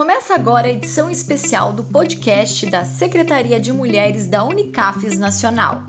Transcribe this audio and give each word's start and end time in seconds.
Começa 0.00 0.34
agora 0.34 0.66
a 0.66 0.70
edição 0.70 1.10
especial 1.10 1.74
do 1.74 1.84
podcast 1.84 2.64
da 2.70 2.86
Secretaria 2.86 3.60
de 3.60 3.70
Mulheres 3.70 4.26
da 4.26 4.42
Unicafes 4.42 5.18
Nacional. 5.18 5.82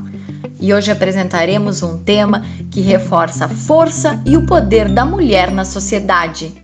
E 0.59 0.73
hoje 0.73 0.91
apresentaremos 0.91 1.81
um 1.81 1.97
tema 1.97 2.43
que 2.69 2.81
reforça 2.81 3.45
a 3.45 3.47
força 3.47 4.21
e 4.25 4.35
o 4.35 4.45
poder 4.45 4.89
da 4.89 5.05
mulher 5.05 5.49
na 5.49 5.63
sociedade. 5.63 6.61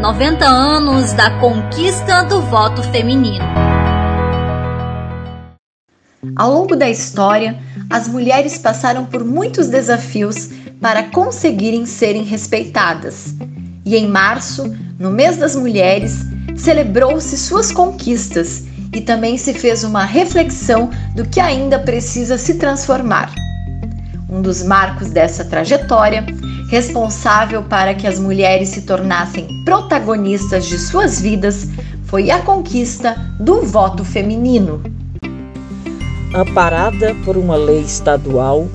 90 0.00 0.46
anos 0.46 1.12
da 1.14 1.40
conquista 1.40 2.22
do 2.22 2.40
voto 2.42 2.84
feminino. 2.84 3.44
Ao 6.36 6.48
longo 6.48 6.76
da 6.76 6.88
história, 6.88 7.58
as 7.90 8.06
mulheres 8.06 8.56
passaram 8.56 9.04
por 9.04 9.24
muitos 9.24 9.66
desafios 9.66 10.48
para 10.80 11.02
conseguirem 11.10 11.86
serem 11.86 12.22
respeitadas. 12.22 13.34
E 13.90 13.96
em 13.96 14.06
março, 14.06 14.72
no 15.00 15.10
mês 15.10 15.36
das 15.36 15.56
mulheres, 15.56 16.24
celebrou-se 16.56 17.36
suas 17.36 17.72
conquistas 17.72 18.62
e 18.94 19.00
também 19.00 19.36
se 19.36 19.52
fez 19.52 19.82
uma 19.82 20.04
reflexão 20.04 20.90
do 21.16 21.26
que 21.26 21.40
ainda 21.40 21.76
precisa 21.76 22.38
se 22.38 22.54
transformar. 22.54 23.34
Um 24.28 24.40
dos 24.40 24.62
marcos 24.62 25.10
dessa 25.10 25.44
trajetória, 25.44 26.24
responsável 26.70 27.64
para 27.64 27.92
que 27.92 28.06
as 28.06 28.20
mulheres 28.20 28.68
se 28.68 28.82
tornassem 28.82 29.48
protagonistas 29.64 30.66
de 30.66 30.78
suas 30.78 31.20
vidas, 31.20 31.66
foi 32.04 32.30
a 32.30 32.38
conquista 32.42 33.16
do 33.40 33.62
voto 33.62 34.04
feminino. 34.04 34.80
Amparada 36.32 37.12
por 37.24 37.36
uma 37.36 37.56
lei 37.56 37.80
estadual, 37.80 38.68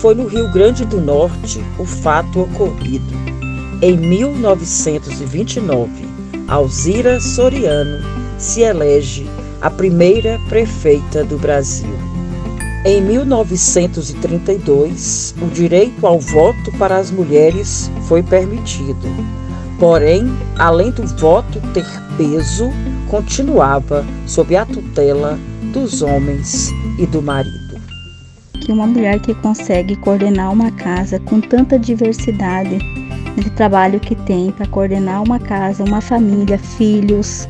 foi 0.00 0.16
no 0.16 0.26
Rio 0.26 0.50
Grande 0.50 0.84
do 0.84 1.00
Norte 1.00 1.64
o 1.78 1.84
fato 1.84 2.40
ocorrido. 2.40 3.27
Em 3.80 3.96
1929, 3.96 5.88
Alzira 6.48 7.20
Soriano 7.20 8.04
se 8.36 8.62
elege 8.62 9.24
a 9.60 9.70
primeira 9.70 10.36
prefeita 10.48 11.22
do 11.22 11.38
Brasil. 11.38 11.96
Em 12.84 13.00
1932, 13.00 15.32
o 15.40 15.46
direito 15.46 16.04
ao 16.04 16.18
voto 16.18 16.72
para 16.76 16.96
as 16.96 17.12
mulheres 17.12 17.88
foi 18.08 18.20
permitido. 18.20 19.06
Porém, 19.78 20.24
além 20.58 20.90
do 20.90 21.06
voto 21.06 21.60
ter 21.72 21.86
peso, 22.16 22.72
continuava 23.08 24.04
sob 24.26 24.56
a 24.56 24.66
tutela 24.66 25.38
dos 25.72 26.02
homens 26.02 26.72
e 26.98 27.06
do 27.06 27.22
marido 27.22 27.68
que 28.68 28.72
uma 28.72 28.86
mulher 28.86 29.18
que 29.18 29.34
consegue 29.36 29.96
coordenar 29.96 30.52
uma 30.52 30.70
casa 30.70 31.18
com 31.20 31.40
tanta 31.40 31.78
diversidade 31.78 32.78
de 33.40 33.50
trabalho 33.50 34.00
que 34.00 34.14
tem 34.14 34.50
para 34.50 34.66
coordenar 34.66 35.22
uma 35.22 35.38
casa, 35.38 35.84
uma 35.84 36.00
família, 36.00 36.58
filhos, 36.58 37.48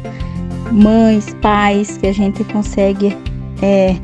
mães, 0.73 1.35
pais, 1.41 1.97
que 1.99 2.07
a 2.07 2.13
gente 2.13 2.45
consegue 2.45 3.17
é, 3.63 3.97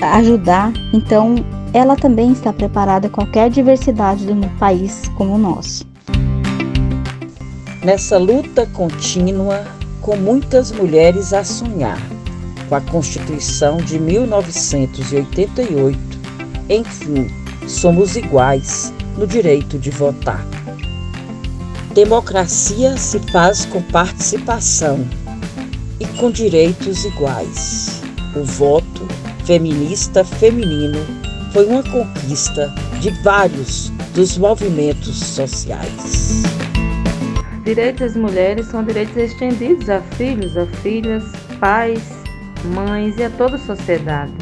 ajudar. 0.00 0.72
Então, 0.92 1.36
ela 1.72 1.96
também 1.96 2.32
está 2.32 2.52
preparada 2.52 3.06
a 3.06 3.10
qualquer 3.10 3.48
diversidade 3.50 4.26
de 4.26 4.32
um 4.32 4.40
país 4.58 5.08
como 5.16 5.34
o 5.34 5.38
nosso. 5.38 5.86
Nessa 7.84 8.18
luta 8.18 8.66
contínua, 8.66 9.64
com 10.00 10.16
muitas 10.16 10.70
mulheres 10.70 11.32
a 11.32 11.42
sonhar, 11.42 11.98
com 12.68 12.74
a 12.74 12.80
Constituição 12.80 13.78
de 13.78 13.98
1988, 13.98 15.98
enfim, 16.68 17.28
somos 17.66 18.14
iguais 18.16 18.92
no 19.16 19.26
direito 19.26 19.78
de 19.78 19.90
votar. 19.90 20.46
Democracia 21.94 22.96
se 22.96 23.18
faz 23.30 23.66
com 23.66 23.82
participação 23.82 25.06
e 26.00 26.06
com 26.18 26.30
direitos 26.30 27.04
iguais. 27.04 28.00
O 28.34 28.42
voto 28.42 29.06
feminista 29.44 30.24
feminino 30.24 30.98
foi 31.52 31.66
uma 31.66 31.82
conquista 31.82 32.72
de 32.98 33.10
vários 33.22 33.90
dos 34.14 34.38
movimentos 34.38 35.18
sociais. 35.18 36.42
Direitos 37.62 38.00
das 38.00 38.16
mulheres 38.16 38.68
são 38.68 38.82
direitos 38.82 39.14
estendidos 39.14 39.90
a 39.90 40.00
filhos, 40.00 40.56
a 40.56 40.64
filhas, 40.66 41.24
pais, 41.60 42.00
mães 42.74 43.18
e 43.18 43.24
a 43.24 43.28
toda 43.28 43.56
a 43.56 43.58
sociedade. 43.58 44.32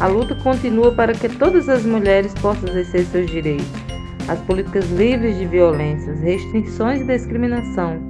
A 0.00 0.08
luta 0.08 0.34
continua 0.34 0.90
para 0.90 1.14
que 1.14 1.28
todas 1.28 1.68
as 1.68 1.84
mulheres 1.84 2.34
possam 2.34 2.68
exercer 2.70 3.06
seus 3.06 3.30
direitos. 3.30 3.81
As 4.28 4.40
políticas 4.42 4.88
livres 4.90 5.36
de 5.36 5.46
violências, 5.46 6.20
restrições 6.20 7.00
e 7.00 7.06
discriminação. 7.06 8.00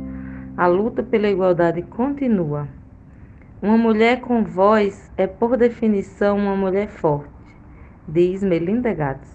A 0.57 0.67
luta 0.67 1.03
pela 1.03 1.29
igualdade 1.29 1.81
continua. 1.83 2.69
Uma 3.63 3.79
mulher 3.79 4.21
com 4.21 4.45
voz 4.45 5.11
é, 5.17 5.27
por 5.27 5.57
definição, 5.57 6.37
uma 6.37 6.55
mulher 6.55 6.89
forte, 6.89 7.31
diz 8.07 8.43
Melinda 8.43 8.93
Gates. 8.93 9.31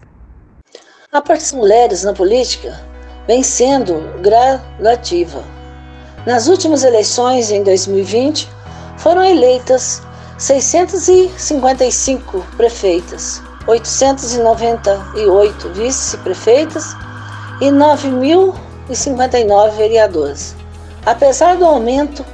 A 1.12 1.22
parte 1.22 1.42
das 1.42 1.54
mulheres 1.54 2.04
na 2.04 2.14
política 2.14 2.80
vem 3.26 3.42
sendo 3.42 3.96
gradativa. 4.22 5.44
Nas 6.28 6.48
últimas 6.48 6.84
eleições, 6.84 7.50
em 7.50 7.64
2020, 7.64 8.48
foram 8.98 9.24
eleitas 9.24 10.04
655 10.38 12.46
prefeitas, 12.56 13.42
898 13.68 15.70
vice-prefeitas 15.70 16.96
e 17.62 17.66
9.059 17.66 19.72
vereadores. 19.72 20.56
Apesar 21.06 21.58
do 21.58 21.66
aumento 21.66 22.26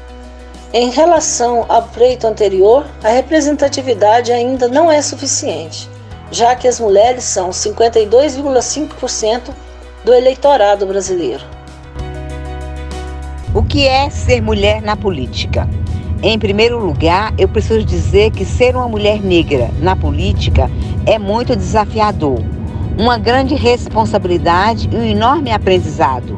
em 0.72 0.90
relação 0.90 1.66
ao 1.68 1.84
pleito 1.84 2.26
anterior, 2.26 2.86
a 3.04 3.10
representatividade 3.10 4.32
ainda 4.32 4.68
não 4.68 4.92
é 4.92 5.02
suficiente, 5.02 5.90
já 6.32 6.56
que 6.56 6.68
as 6.68 6.80
mulheres 6.80 7.24
são 7.24 7.50
52,5% 7.50 9.50
do 10.04 10.14
eleitorado 10.14 10.86
brasileiro. 10.86 11.44
O 13.54 13.64
que 13.64 13.88
é 13.88 14.10
ser 14.10 14.42
mulher 14.42 14.82
na 14.82 14.96
política? 14.96 15.68
Em 16.26 16.40
primeiro 16.40 16.80
lugar, 16.80 17.34
eu 17.38 17.50
preciso 17.50 17.84
dizer 17.84 18.32
que 18.32 18.46
ser 18.46 18.78
uma 18.78 18.88
mulher 18.88 19.22
negra 19.22 19.70
na 19.82 19.94
política 19.94 20.72
é 21.06 21.20
muito 21.20 21.54
desafiador, 21.54 22.40
uma 22.98 23.18
grande 23.18 23.56
responsabilidade 23.56 24.88
e 24.90 24.96
um 24.96 25.04
enorme 25.04 25.52
aprendizado. 25.52 26.38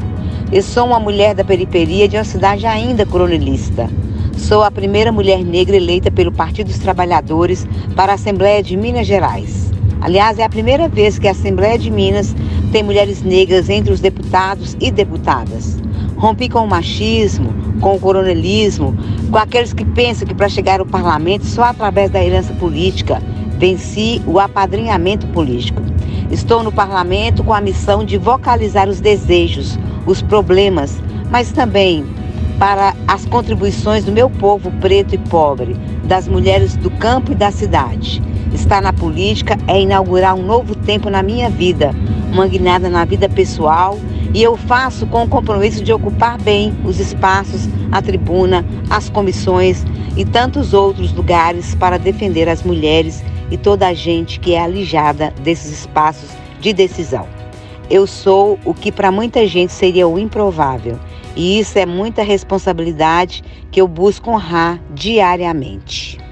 Eu 0.52 0.64
sou 0.64 0.88
uma 0.88 1.00
mulher 1.00 1.36
da 1.36 1.44
periferia 1.44 2.08
de 2.08 2.18
uma 2.18 2.24
cidade 2.24 2.66
ainda 2.66 3.06
coronelista. 3.06 3.88
Sou 4.36 4.64
a 4.64 4.72
primeira 4.72 5.12
mulher 5.12 5.46
negra 5.46 5.78
eleita 5.78 6.10
pelo 6.10 6.32
Partido 6.32 6.66
dos 6.66 6.80
Trabalhadores 6.80 7.68
para 7.96 8.14
a 8.14 8.16
Assembleia 8.16 8.64
de 8.64 8.76
Minas 8.76 9.06
Gerais. 9.06 9.72
Aliás, 10.02 10.40
é 10.40 10.44
a 10.44 10.50
primeira 10.50 10.90
vez 10.90 11.20
que 11.20 11.28
a 11.28 11.32
Assembleia 11.32 11.78
de 11.78 11.92
Minas 11.92 12.36
tem 12.72 12.82
mulheres 12.82 13.22
negras 13.22 13.70
entre 13.70 13.94
os 13.94 14.00
deputados 14.00 14.76
e 14.82 14.90
deputadas. 14.90 15.78
Rompi 16.18 16.50
com 16.50 16.62
o 16.62 16.68
machismo, 16.68 17.65
com 17.80 17.96
o 17.96 18.00
coronelismo, 18.00 18.96
com 19.30 19.38
aqueles 19.38 19.74
que 19.74 19.86
pensam 19.86 20.28
que 20.28 20.34
para 20.34 20.50
chegar 20.50 20.80
ao 20.80 20.86
parlamento 20.86 21.46
só 21.46 21.64
através 21.64 22.10
da 22.10 22.24
herança 22.24 22.54
política 22.54 23.22
venci 23.58 24.22
o 24.26 24.40
apadrinhamento 24.40 25.28
político. 25.28 25.82
Estou 26.32 26.64
no 26.64 26.72
parlamento 26.72 27.44
com 27.44 27.54
a 27.54 27.62
missão 27.62 28.04
de 28.04 28.18
vocalizar 28.18 28.90
os 28.90 29.00
desejos, 29.00 29.78
os 30.06 30.22
problemas, 30.22 31.02
mas 31.30 31.52
também 31.52 32.06
para 32.60 32.96
as 33.08 33.26
contribuições 33.26 34.06
do 34.06 34.12
meu 34.12 34.30
povo 34.30 34.72
preto 34.80 35.16
e 35.16 35.18
pobre, 35.18 35.76
das 36.06 36.28
mulheres 36.28 36.76
do 36.76 36.90
campo 36.90 37.32
e 37.32 37.36
da 37.36 37.52
cidade. 37.52 38.22
Estar 38.54 38.82
na 38.82 38.94
política 38.94 39.58
é 39.68 39.82
inaugurar 39.82 40.34
um 40.34 40.46
novo 40.46 40.76
tempo 40.76 41.10
na 41.10 41.22
minha 41.22 41.50
vida, 41.50 41.92
uma 42.32 42.48
guinada 42.48 42.90
na 42.90 43.04
vida 43.04 43.28
pessoal 43.28 44.00
e 44.36 44.44
eu 44.44 44.58
faço 44.58 45.08
com 45.08 45.24
o 45.24 45.30
compromisso 45.30 45.82
de 45.82 45.94
ocupar 45.94 46.38
bem 46.38 46.78
os 46.84 47.00
espaços, 47.00 47.70
a 47.90 48.02
tribuna, 48.02 48.66
as 48.90 49.10
comissões 49.10 49.86
e 50.18 50.26
tantos 50.26 50.74
outros 50.74 51.14
lugares 51.14 51.74
para 51.74 51.98
defender 51.98 52.50
as 52.50 52.62
mulheres 52.62 53.24
e 53.50 53.58
toda 53.58 53.88
a 53.88 53.94
gente 53.94 54.42
que 54.42 54.54
é 54.54 54.62
alijada 54.62 55.34
desses 55.42 55.80
espaços 55.80 56.32
de 56.60 56.74
decisão. 56.74 57.26
Eu 57.90 58.06
sou 58.06 58.60
o 58.66 58.74
que 58.74 58.92
para 58.92 59.10
muita 59.10 59.48
gente 59.48 59.72
seria 59.72 60.06
o 60.06 60.20
improvável, 60.20 61.00
e 61.34 61.58
isso 61.58 61.80
é 61.80 61.86
muita 61.86 62.22
responsabilidade 62.22 63.42
que 63.72 63.80
eu 63.80 63.88
busco 63.88 64.32
honrar 64.32 64.82
diariamente. 64.94 66.25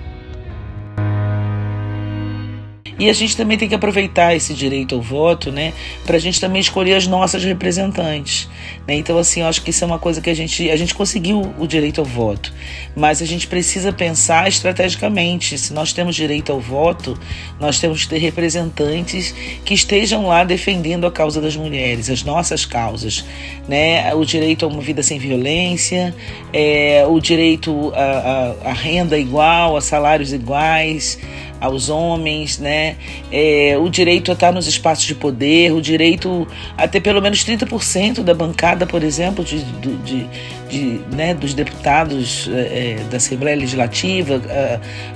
E 3.00 3.10
a 3.10 3.13
gente 3.13 3.36
também 3.36 3.57
tem 3.57 3.68
que 3.68 3.75
aproveitar 3.75 4.36
esse 4.36 4.54
direito 4.54 4.95
ao 4.95 5.01
voto, 5.01 5.51
né, 5.51 5.74
para 6.06 6.18
a 6.18 6.19
gente 6.19 6.40
também 6.40 6.62
escolher 6.62 6.94
as 6.95 7.07
nossas 7.07 7.44
representantes. 7.44 8.48
Né? 8.88 8.95
Então, 8.95 9.18
assim, 9.18 9.42
eu 9.42 9.48
acho 9.48 9.62
que 9.62 9.69
isso 9.72 9.84
é 9.84 9.88
uma 9.88 10.00
coisa 10.00 10.22
que 10.22 10.30
a 10.30 10.34
gente, 10.34 10.69
a 10.69 10.75
gente 10.75 10.94
conseguiu 10.94 11.54
o 11.57 11.68
direito 11.68 12.01
ao 12.01 12.06
voto, 12.06 12.54
mas 12.95 13.22
a 13.22 13.25
gente 13.25 13.48
precisa 13.48 13.92
pensar 13.92 14.48
estrategicamente. 14.48 15.57
Se 15.57 15.74
nós 15.74 15.94
temos 15.94 16.16
direito 16.16 16.51
ao 16.51 16.60
voto, 16.60 17.18
nós 17.60 17.80
temos 17.80 18.04
que 18.04 18.10
ter 18.10 18.19
representantes 18.19 19.34
que 19.66 19.74
estejam 19.74 20.28
lá 20.28 20.44
defendendo 20.44 21.07
a 21.07 21.12
causa 21.12 21.42
das 21.42 21.56
mulheres, 21.56 22.10
as 22.10 22.24
nossas 22.24 22.66
causas, 22.66 23.25
né? 23.68 24.13
O 24.13 24.25
direito 24.25 24.66
a 24.66 24.68
uma 24.68 24.81
vida 24.81 25.01
sem 25.01 25.18
violência, 25.18 26.13
é, 26.51 27.06
o 27.07 27.19
direito 27.19 27.92
a, 27.96 28.74
renda 28.74 29.18
igual, 29.18 29.78
a 29.78 29.81
salários 29.81 30.34
iguais, 30.34 31.19
aos 31.63 31.88
homens, 31.88 32.60
né? 32.60 32.98
É, 33.31 33.77
o 33.80 33.89
direito 33.89 34.30
a 34.31 34.33
estar 34.33 34.51
nos 34.51 34.68
espaços 34.68 35.06
de 35.06 35.15
poder, 35.15 35.71
o 35.71 35.81
direito 35.81 36.45
a 36.77 36.89
ter 36.89 37.00
pelo 37.00 37.21
menos 37.21 37.45
30% 37.45 38.21
da 38.21 38.33
bancada, 38.33 38.86
por 38.86 39.01
exemplo, 39.01 39.45
de, 39.45 39.63
de, 39.63 40.27
de 40.68 41.01
né, 41.15 41.33
dos 41.33 41.54
deputados 41.54 42.50
é, 42.51 42.98
é, 43.00 43.04
da 43.10 43.15
Assembleia 43.15 43.56
Legislativa, 43.56 44.42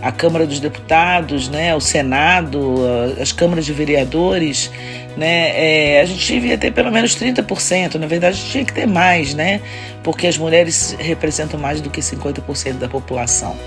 a, 0.01 0.07
a, 0.07 0.11
Câmara 0.13 0.47
dos 0.47 0.61
Deputados, 0.61 1.49
né, 1.49 1.75
o 1.75 1.81
Senado, 1.81 2.77
a, 3.17 3.21
as 3.21 3.33
câmaras 3.33 3.65
de 3.65 3.73
vereadores. 3.73 4.71
Né, 5.17 5.97
é, 5.97 6.01
a 6.01 6.05
gente 6.05 6.31
devia 6.31 6.57
ter 6.57 6.71
pelo 6.71 6.91
menos 6.91 7.13
30%, 7.17 7.95
na 7.95 8.07
verdade 8.07 8.39
tinha 8.39 8.63
que 8.63 8.71
ter 8.71 8.85
mais, 8.85 9.33
né? 9.33 9.59
Porque 10.03 10.27
as 10.27 10.37
mulheres 10.37 10.95
representam 10.97 11.59
mais 11.59 11.81
do 11.81 11.89
que 11.89 11.99
50% 11.99 12.73
da 12.73 12.87
população. 12.87 13.57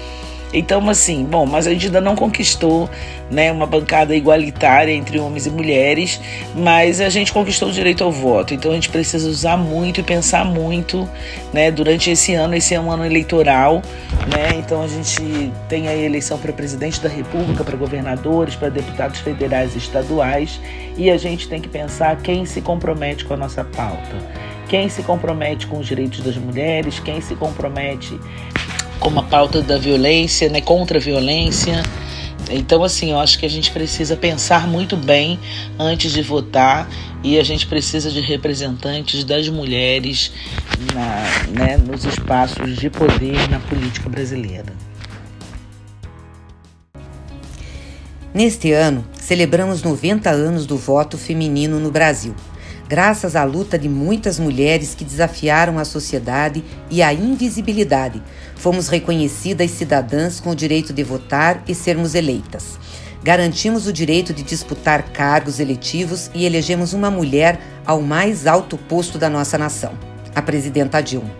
Então, 0.52 0.88
assim, 0.88 1.25
bom, 1.25 1.47
mas 1.47 1.67
a 1.67 1.70
gente 1.70 1.87
ainda 1.87 2.00
não 2.00 2.17
conquistou 2.17 2.91
né, 3.31 3.52
uma 3.52 3.67
bancada 3.67 4.14
igualitária 4.17 4.93
entre 4.93 5.19
homens 5.20 5.47
e 5.47 5.50
mulheres, 5.50 6.20
mas 6.55 7.00
a 7.00 7.08
gente 7.08 7.32
conquistou 7.32 7.69
o 7.69 7.73
direito 7.73 8.02
ao 8.02 8.11
voto. 8.11 8.52
Então 8.52 8.73
a 8.73 8.75
gente 8.75 8.88
precisa 8.88 9.29
usar 9.29 9.56
muito 9.56 10.00
e 10.00 10.02
pensar 10.02 10.44
muito 10.44 11.08
né, 11.52 11.70
durante 11.70 12.11
esse 12.11 12.35
ano. 12.35 12.55
Esse 12.55 12.75
é 12.75 12.81
um 12.81 12.91
ano 12.91 13.06
eleitoral, 13.06 13.81
né? 14.26 14.58
Então 14.58 14.82
a 14.82 14.88
gente 14.88 15.52
tem 15.69 15.88
a 15.88 15.94
eleição 15.94 16.38
para 16.38 16.52
presidente 16.52 17.00
da 17.00 17.08
República, 17.08 17.62
para 17.62 17.76
governadores, 17.76 18.56
para 18.56 18.69
deputados 18.69 19.20
federais 19.20 19.75
e 19.75 19.79
estaduais, 19.79 20.61
e 20.97 21.11
a 21.11 21.17
gente 21.17 21.49
tem 21.49 21.61
que 21.61 21.69
pensar 21.69 22.17
quem 22.17 22.44
se 22.44 22.61
compromete 22.61 23.25
com 23.25 23.35
a 23.35 23.37
nossa 23.37 23.64
pauta. 23.64 24.50
Quem 24.69 24.88
se 24.88 25.02
compromete 25.02 25.67
com 25.67 25.81
os 25.81 25.87
direitos 25.87 26.20
das 26.20 26.37
mulheres, 26.37 27.00
quem 27.00 27.20
se 27.20 27.35
compromete 27.35 28.17
como 29.00 29.19
a 29.19 29.23
pauta 29.23 29.62
da 29.62 29.79
violência, 29.79 30.49
né, 30.49 30.61
contra 30.61 30.99
a 30.99 31.00
violência. 31.00 31.82
Então, 32.50 32.85
assim, 32.85 33.11
eu 33.11 33.19
acho 33.19 33.38
que 33.38 33.47
a 33.47 33.50
gente 33.50 33.70
precisa 33.70 34.17
pensar 34.17 34.69
muito 34.69 34.97
bem 34.97 35.38
antes 35.79 36.12
de 36.12 36.23
votar 36.23 36.88
e 37.23 37.38
a 37.38 37.43
gente 37.43 37.67
precisa 37.67 38.11
de 38.11 38.20
representantes 38.20 39.25
das 39.25 39.49
mulheres 39.49 40.32
na, 40.94 41.64
né, 41.64 41.76
nos 41.76 42.05
espaços 42.05 42.76
de 42.76 42.91
poder 42.91 43.49
na 43.49 43.58
política 43.61 44.08
brasileira. 44.08 44.73
Neste 48.32 48.73
ano, 48.73 49.05
celebramos 49.19 49.82
90 49.82 50.31
anos 50.31 50.67
do 50.67 50.76
voto 50.76 51.19
feminino 51.19 51.81
no 51.81 51.91
Brasil 51.91 52.35
graças 52.90 53.37
à 53.37 53.44
luta 53.44 53.78
de 53.78 53.88
muitas 53.88 54.40
mulheres 54.40 54.96
que 54.96 55.04
desafiaram 55.04 55.78
a 55.78 55.84
sociedade 55.84 56.64
e 56.90 57.00
a 57.04 57.14
invisibilidade, 57.14 58.20
fomos 58.56 58.88
reconhecidas 58.88 59.70
cidadãs 59.70 60.40
com 60.40 60.50
o 60.50 60.56
direito 60.56 60.92
de 60.92 61.04
votar 61.04 61.62
e 61.69 61.75
sermos 61.75 62.16
eleitas. 62.16 62.81
Garantimos 63.22 63.87
o 63.87 63.92
direito 63.92 64.34
de 64.34 64.42
disputar 64.42 65.04
cargos 65.12 65.60
eletivos 65.60 66.32
e 66.34 66.44
elegemos 66.44 66.92
uma 66.92 67.12
mulher 67.12 67.60
ao 67.87 68.02
mais 68.02 68.44
alto 68.44 68.76
posto 68.76 69.19
da 69.19 69.31
nossa 69.31 69.56
nação, 69.56 69.92
a 70.34 70.42
presidenta 70.42 71.00
Dilma. 71.00 71.31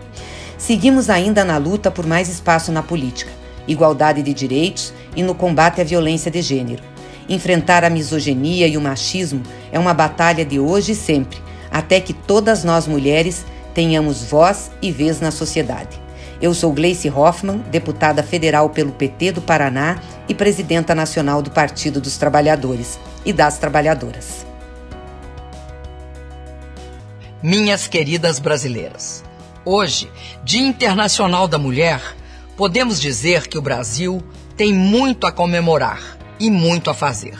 Seguimos 0.57 1.09
ainda 1.09 1.43
na 1.43 1.57
luta 1.57 1.91
por 1.91 2.07
mais 2.07 2.29
espaço 2.29 2.71
na 2.71 2.81
política, 2.81 3.31
igualdade 3.67 4.23
de 4.23 4.33
direitos 4.33 4.93
e 5.17 5.21
no 5.21 5.35
combate 5.35 5.81
à 5.81 5.83
violência 5.83 6.31
de 6.31 6.41
gênero. 6.41 6.90
Enfrentar 7.31 7.85
a 7.85 7.89
misoginia 7.89 8.67
e 8.67 8.75
o 8.75 8.81
machismo 8.81 9.41
é 9.71 9.79
uma 9.79 9.93
batalha 9.93 10.43
de 10.43 10.59
hoje 10.59 10.91
e 10.91 10.95
sempre, 10.95 11.39
até 11.71 12.01
que 12.01 12.11
todas 12.11 12.65
nós 12.65 12.85
mulheres 12.85 13.45
tenhamos 13.73 14.21
voz 14.21 14.69
e 14.81 14.91
vez 14.91 15.21
na 15.21 15.31
sociedade. 15.31 15.97
Eu 16.41 16.53
sou 16.53 16.73
Gleice 16.73 17.09
Hoffmann, 17.09 17.59
deputada 17.71 18.21
federal 18.21 18.69
pelo 18.69 18.91
PT 18.91 19.31
do 19.31 19.41
Paraná 19.41 20.01
e 20.27 20.35
presidenta 20.35 20.93
nacional 20.93 21.41
do 21.41 21.49
Partido 21.49 22.01
dos 22.01 22.17
Trabalhadores 22.17 22.99
e 23.23 23.31
das 23.31 23.57
Trabalhadoras. 23.57 24.45
Minhas 27.41 27.87
queridas 27.87 28.39
brasileiras, 28.39 29.23
hoje, 29.63 30.11
Dia 30.43 30.67
Internacional 30.67 31.47
da 31.47 31.57
Mulher, 31.57 32.01
podemos 32.57 32.99
dizer 32.99 33.47
que 33.47 33.57
o 33.57 33.61
Brasil 33.61 34.21
tem 34.57 34.73
muito 34.73 35.25
a 35.25 35.31
comemorar 35.31 36.19
e 36.41 36.49
muito 36.49 36.89
a 36.89 36.93
fazer. 36.93 37.37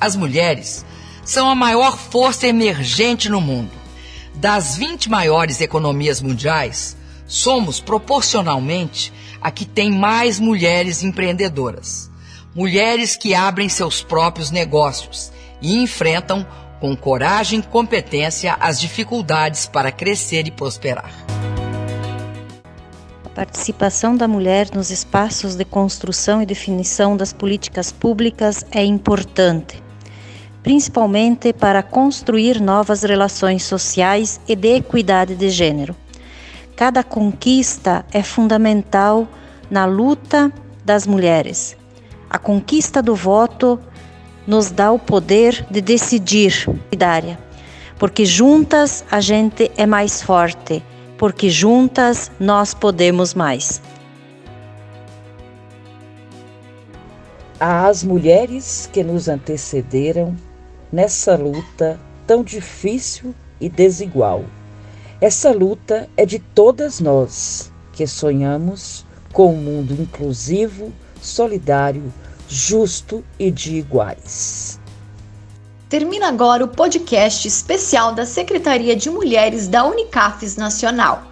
As 0.00 0.16
mulheres 0.16 0.84
são 1.24 1.48
a 1.48 1.54
maior 1.54 1.96
força 1.96 2.48
emergente 2.48 3.28
no 3.28 3.40
mundo. 3.40 3.70
Das 4.34 4.76
20 4.76 5.08
maiores 5.08 5.60
economias 5.60 6.20
mundiais, 6.20 6.96
somos 7.26 7.78
proporcionalmente 7.78 9.12
a 9.40 9.52
que 9.52 9.64
tem 9.64 9.92
mais 9.92 10.40
mulheres 10.40 11.04
empreendedoras. 11.04 12.10
Mulheres 12.54 13.14
que 13.14 13.34
abrem 13.34 13.68
seus 13.68 14.02
próprios 14.02 14.50
negócios 14.50 15.30
e 15.62 15.80
enfrentam 15.80 16.44
com 16.80 16.96
coragem 16.96 17.60
e 17.60 17.62
competência 17.62 18.56
as 18.58 18.80
dificuldades 18.80 19.66
para 19.66 19.92
crescer 19.92 20.48
e 20.48 20.50
prosperar. 20.50 21.39
Participação 23.34 24.16
da 24.16 24.26
mulher 24.26 24.68
nos 24.74 24.90
espaços 24.90 25.54
de 25.54 25.64
construção 25.64 26.42
e 26.42 26.46
definição 26.46 27.16
das 27.16 27.32
políticas 27.32 27.92
públicas 27.92 28.66
é 28.72 28.84
importante, 28.84 29.80
principalmente 30.64 31.52
para 31.52 31.80
construir 31.80 32.60
novas 32.60 33.04
relações 33.04 33.62
sociais 33.62 34.40
e 34.48 34.56
de 34.56 34.78
equidade 34.78 35.36
de 35.36 35.48
gênero. 35.48 35.94
Cada 36.74 37.04
conquista 37.04 38.04
é 38.12 38.20
fundamental 38.20 39.28
na 39.70 39.84
luta 39.84 40.52
das 40.84 41.06
mulheres. 41.06 41.76
A 42.28 42.36
conquista 42.36 43.00
do 43.00 43.14
voto 43.14 43.78
nos 44.44 44.72
dá 44.72 44.90
o 44.90 44.98
poder 44.98 45.64
de 45.70 45.80
decidir, 45.80 46.66
porque 47.96 48.24
juntas 48.24 49.04
a 49.08 49.20
gente 49.20 49.70
é 49.76 49.86
mais 49.86 50.20
forte 50.20 50.82
porque 51.20 51.50
juntas 51.50 52.32
nós 52.40 52.72
podemos 52.72 53.34
mais. 53.34 53.82
Às 57.60 58.02
mulheres 58.02 58.88
que 58.90 59.04
nos 59.04 59.28
antecederam 59.28 60.34
nessa 60.90 61.36
luta 61.36 62.00
tão 62.26 62.42
difícil 62.42 63.34
e 63.60 63.68
desigual. 63.68 64.46
Essa 65.20 65.52
luta 65.52 66.08
é 66.16 66.24
de 66.24 66.38
todas 66.38 67.00
nós 67.00 67.70
que 67.92 68.06
sonhamos 68.06 69.04
com 69.30 69.52
um 69.52 69.58
mundo 69.58 69.92
inclusivo, 69.92 70.90
solidário, 71.20 72.10
justo 72.48 73.22
e 73.38 73.50
de 73.50 73.76
iguais. 73.76 74.79
Termina 75.90 76.28
agora 76.28 76.64
o 76.64 76.68
podcast 76.68 77.48
especial 77.48 78.14
da 78.14 78.24
Secretaria 78.24 78.94
de 78.94 79.10
Mulheres 79.10 79.66
da 79.66 79.84
Unicafes 79.84 80.54
Nacional, 80.54 81.24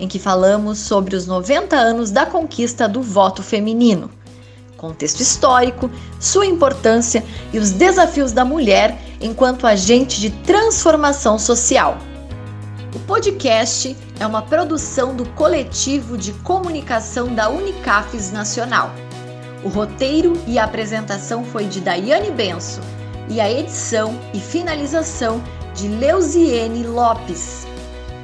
em 0.00 0.08
que 0.08 0.18
falamos 0.18 0.78
sobre 0.78 1.14
os 1.14 1.26
90 1.26 1.76
anos 1.76 2.10
da 2.10 2.24
conquista 2.24 2.88
do 2.88 3.02
voto 3.02 3.42
feminino, 3.42 4.10
contexto 4.78 5.20
histórico, 5.20 5.90
sua 6.18 6.46
importância 6.46 7.22
e 7.52 7.58
os 7.58 7.72
desafios 7.72 8.32
da 8.32 8.42
mulher 8.42 8.98
enquanto 9.20 9.66
agente 9.66 10.18
de 10.18 10.30
transformação 10.30 11.38
social. 11.38 11.98
O 12.94 12.98
podcast 13.00 13.94
é 14.18 14.26
uma 14.26 14.40
produção 14.40 15.14
do 15.14 15.28
coletivo 15.32 16.16
de 16.16 16.32
comunicação 16.32 17.34
da 17.34 17.50
Unicafes 17.50 18.32
Nacional. 18.32 18.90
O 19.62 19.68
roteiro 19.68 20.32
e 20.46 20.58
a 20.58 20.64
apresentação 20.64 21.44
foi 21.44 21.66
de 21.66 21.82
Daiane 21.82 22.30
Benso 22.30 22.80
e 23.28 23.40
a 23.40 23.50
edição 23.50 24.18
e 24.32 24.40
finalização 24.40 25.42
de 25.74 25.88
Leusiene 25.88 26.86
Lopes. 26.86 27.66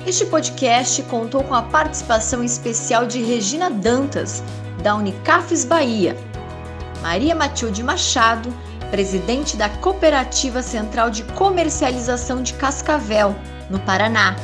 Este 0.07 0.25
podcast 0.27 1.03
contou 1.05 1.45
com 1.45 1.55
a 1.55 1.63
participação 1.63 2.43
especial 2.43 3.07
de 3.07 3.23
Regina 3.23 3.71
Dantas, 3.71 4.43
da 4.83 4.95
Unicafes 4.95 5.65
Bahia, 5.65 6.17
Maria 7.03 7.35
Matilde 7.35 7.83
Machado, 7.83 8.53
presidente 8.91 9.57
da 9.57 9.69
Cooperativa 9.69 10.63
Central 10.63 11.11
de 11.11 11.23
Comercialização 11.35 12.43
de 12.43 12.55
Cascavel, 12.55 13.35
no 13.71 13.79
Paraná, 13.81 14.37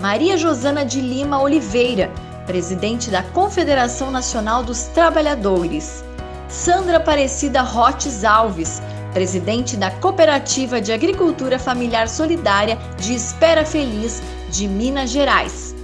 Maria 0.00 0.36
Josana 0.36 0.84
de 0.84 1.00
Lima 1.00 1.40
Oliveira, 1.40 2.10
presidente 2.46 3.10
da 3.10 3.22
Confederação 3.22 4.10
Nacional 4.10 4.62
dos 4.62 4.84
Trabalhadores, 4.84 6.04
Sandra 6.48 6.98
Aparecida 6.98 7.62
Rotes 7.62 8.24
Alves, 8.24 8.82
presidente 9.12 9.76
da 9.76 9.90
Cooperativa 9.90 10.80
de 10.80 10.92
Agricultura 10.92 11.58
Familiar 11.58 12.08
Solidária 12.08 12.78
de 12.98 13.14
Espera 13.14 13.64
Feliz 13.64 14.22
de 14.50 14.66
Minas 14.66 15.10
Gerais. 15.10 15.74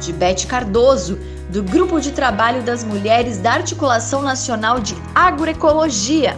De 0.00 0.12
Bete 0.12 0.46
Cardoso, 0.46 1.18
do 1.50 1.62
Grupo 1.62 2.00
de 2.00 2.12
Trabalho 2.12 2.62
das 2.62 2.84
Mulheres 2.84 3.38
da 3.38 3.52
Articulação 3.52 4.22
Nacional 4.22 4.80
de 4.80 4.96
Agroecologia. 5.14 6.36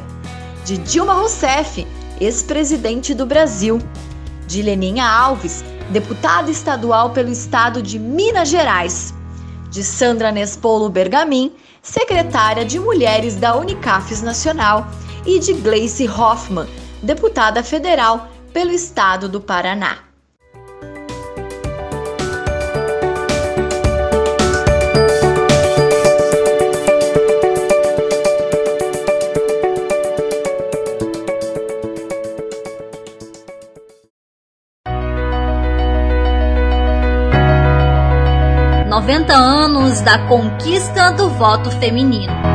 De 0.64 0.78
Dilma 0.78 1.14
Rousseff, 1.14 1.86
ex-presidente 2.20 3.14
do 3.14 3.26
Brasil. 3.26 3.78
De 4.46 4.62
Leninha 4.62 5.04
Alves, 5.06 5.64
deputada 5.90 6.50
estadual 6.50 7.10
pelo 7.10 7.30
estado 7.30 7.82
de 7.82 7.98
Minas 7.98 8.48
Gerais. 8.48 9.14
De 9.70 9.82
Sandra 9.84 10.32
Nespolo 10.32 10.88
Bergamin, 10.88 11.52
secretária 11.82 12.64
de 12.64 12.78
Mulheres 12.78 13.36
da 13.36 13.56
Unicafes 13.56 14.22
Nacional, 14.22 14.86
e 15.26 15.38
de 15.38 15.52
Gleice 15.54 16.08
Hoffmann, 16.08 16.68
deputada 17.02 17.62
federal 17.62 18.28
pelo 18.52 18.72
estado 18.72 19.28
do 19.28 19.40
Paraná. 19.40 19.98
Noventa 38.88 39.34
anos 39.34 40.00
da 40.00 40.26
conquista 40.26 41.12
do 41.12 41.30
voto 41.30 41.70
feminino. 41.70 42.47